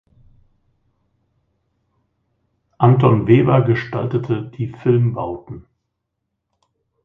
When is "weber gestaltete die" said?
3.27-4.69